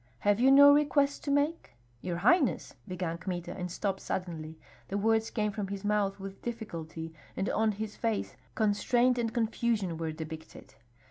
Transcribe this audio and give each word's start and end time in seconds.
"Have 0.21 0.39
you 0.39 0.49
no 0.49 0.73
request 0.73 1.23
to 1.25 1.29
make?" 1.29 1.75
"Your 2.01 2.17
highness," 2.17 2.73
began 2.87 3.19
Kmita, 3.19 3.55
and 3.55 3.69
stopped 3.71 3.99
suddenly. 3.99 4.57
The 4.87 4.97
words 4.97 5.29
came 5.29 5.51
from 5.51 5.67
his 5.67 5.85
mouth 5.85 6.19
with 6.19 6.41
difficulty, 6.41 7.13
and 7.37 7.47
on 7.51 7.73
his 7.73 7.95
face 7.95 8.35
constraint 8.55 9.19
and 9.19 9.31
confusion 9.31 9.97
were 9.99 10.11
depicted. 10.11 10.73